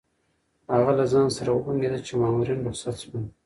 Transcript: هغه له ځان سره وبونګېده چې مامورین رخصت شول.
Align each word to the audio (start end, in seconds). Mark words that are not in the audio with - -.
هغه 0.73 0.91
له 0.99 1.05
ځان 1.11 1.27
سره 1.37 1.49
وبونګېده 1.51 1.99
چې 2.05 2.11
مامورین 2.21 2.59
رخصت 2.67 2.95
شول. 3.03 3.23